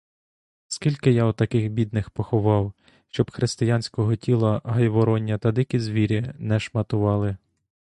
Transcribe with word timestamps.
Скільки 0.67 1.11
я 1.11 1.33
таких 1.33 1.71
бідних 1.71 2.09
поховав, 2.09 2.73
щоб 3.07 3.31
християнського 3.31 4.15
тіла 4.15 4.61
гайвороння 4.65 5.37
та 5.37 5.51
дикі 5.51 5.79
звірі 5.79 6.33
не 6.39 6.59
шматували. 6.59 7.37